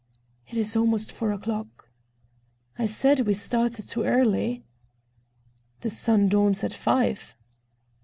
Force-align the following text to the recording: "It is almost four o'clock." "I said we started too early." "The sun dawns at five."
"It 0.47 0.57
is 0.57 0.75
almost 0.75 1.11
four 1.11 1.31
o'clock." 1.31 1.91
"I 2.75 2.87
said 2.87 3.19
we 3.19 3.35
started 3.35 3.87
too 3.87 4.03
early." 4.03 4.63
"The 5.81 5.91
sun 5.91 6.27
dawns 6.27 6.63
at 6.63 6.73
five." 6.73 7.35